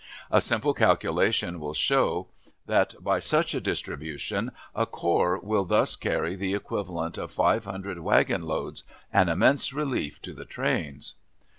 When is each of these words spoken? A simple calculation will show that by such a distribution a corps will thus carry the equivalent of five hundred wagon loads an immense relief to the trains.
A 0.31 0.41
simple 0.41 0.73
calculation 0.73 1.59
will 1.59 1.75
show 1.75 2.25
that 2.65 2.95
by 3.03 3.19
such 3.19 3.53
a 3.53 3.61
distribution 3.61 4.51
a 4.73 4.87
corps 4.87 5.37
will 5.39 5.63
thus 5.63 5.95
carry 5.95 6.35
the 6.35 6.55
equivalent 6.55 7.19
of 7.19 7.29
five 7.29 7.65
hundred 7.65 7.99
wagon 7.99 8.41
loads 8.41 8.81
an 9.13 9.29
immense 9.29 9.71
relief 9.73 10.19
to 10.23 10.33
the 10.33 10.45
trains. 10.45 11.13